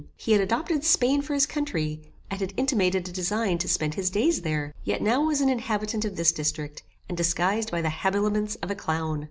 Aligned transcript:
He 0.17 0.31
had 0.31 0.41
adopted 0.41 0.83
Spain 0.83 1.21
for 1.21 1.35
his 1.35 1.45
country, 1.45 2.01
and 2.31 2.39
had 2.41 2.55
intimated 2.57 3.07
a 3.07 3.11
design 3.11 3.59
to 3.59 3.67
spend 3.69 3.93
his 3.93 4.09
days 4.09 4.41
there, 4.41 4.73
yet 4.83 4.99
now 4.99 5.21
was 5.23 5.41
an 5.41 5.49
inhabitant 5.49 6.05
of 6.05 6.15
this 6.15 6.31
district, 6.31 6.81
and 7.07 7.15
disguised 7.15 7.69
by 7.69 7.83
the 7.83 7.91
habiliments 7.91 8.55
of 8.63 8.71
a 8.71 8.75
clown! 8.75 9.19